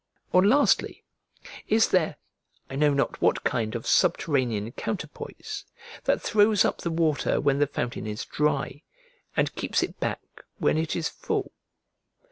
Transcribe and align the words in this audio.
Or 0.33 0.43
lastly, 0.43 1.03
is 1.67 1.89
there 1.89 2.17
I 2.71 2.75
know 2.75 2.91
not 2.91 3.21
what 3.21 3.43
kind 3.43 3.75
of 3.75 3.85
subterranean 3.85 4.71
counterpoise, 4.71 5.63
that 6.05 6.19
throws 6.23 6.65
up 6.65 6.79
the 6.79 6.89
water 6.89 7.39
when 7.39 7.59
the 7.59 7.67
fountain 7.67 8.07
is 8.07 8.25
dry, 8.25 8.81
and 9.37 9.53
keeps 9.53 9.83
it 9.83 9.99
back 9.99 10.23
when 10.57 10.75
it 10.79 10.95
is 10.95 11.07
full? 11.07 11.51